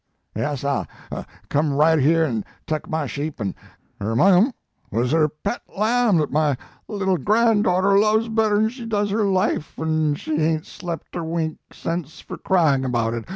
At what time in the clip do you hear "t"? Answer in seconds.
10.61-10.65